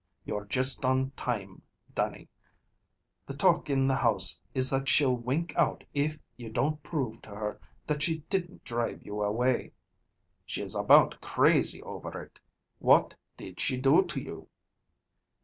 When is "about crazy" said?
10.73-11.83